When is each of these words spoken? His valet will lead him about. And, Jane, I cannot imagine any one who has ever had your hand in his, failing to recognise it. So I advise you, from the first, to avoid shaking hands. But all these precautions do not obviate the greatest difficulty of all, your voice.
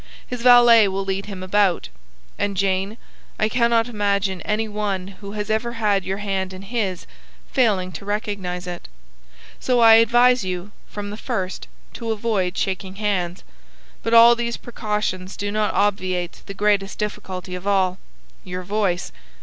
His 0.25 0.41
valet 0.41 0.87
will 0.87 1.05
lead 1.05 1.27
him 1.27 1.43
about. 1.43 1.89
And, 2.39 2.57
Jane, 2.57 2.97
I 3.37 3.47
cannot 3.47 3.87
imagine 3.87 4.41
any 4.41 4.67
one 4.67 5.09
who 5.09 5.33
has 5.33 5.51
ever 5.51 5.73
had 5.73 6.03
your 6.03 6.17
hand 6.17 6.53
in 6.53 6.63
his, 6.63 7.05
failing 7.51 7.91
to 7.91 8.03
recognise 8.05 8.65
it. 8.65 8.87
So 9.59 9.79
I 9.79 9.93
advise 10.01 10.43
you, 10.43 10.71
from 10.87 11.11
the 11.11 11.17
first, 11.17 11.67
to 11.93 12.09
avoid 12.11 12.57
shaking 12.57 12.95
hands. 12.95 13.43
But 14.01 14.15
all 14.15 14.33
these 14.35 14.57
precautions 14.57 15.37
do 15.37 15.51
not 15.51 15.71
obviate 15.75 16.41
the 16.47 16.55
greatest 16.55 16.97
difficulty 16.97 17.53
of 17.53 17.67
all, 17.67 17.99
your 18.43 18.63
voice. 18.63 19.11